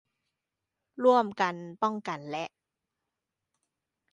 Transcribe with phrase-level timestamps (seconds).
[1.03, 2.45] ร่วมกันป้องกันและ